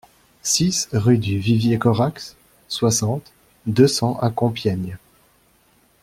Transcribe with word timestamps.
six 0.41 0.89
rue 0.93 1.19
du 1.19 1.37
Vivier 1.37 1.77
Corax, 1.77 2.35
soixante, 2.67 3.31
deux 3.67 3.85
cents 3.87 4.17
à 4.19 4.31
Compiègne 4.31 4.97